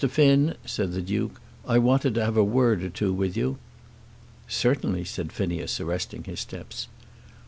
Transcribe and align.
Finn," 0.09 0.55
said 0.65 0.93
the 0.93 1.01
Duke, 1.03 1.39
"I 1.67 1.77
wanted 1.77 2.15
to 2.15 2.25
have 2.25 2.35
a 2.35 2.43
word 2.43 2.81
or 2.81 2.89
two 2.89 3.13
with 3.13 3.37
you." 3.37 3.59
"Certainly," 4.47 5.05
said 5.05 5.31
Phineas, 5.31 5.79
arresting 5.79 6.23
his 6.23 6.39
steps. 6.39 6.87